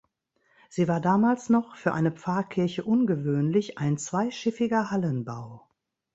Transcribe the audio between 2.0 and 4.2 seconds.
Pfarrkirche ungewöhnlich, ein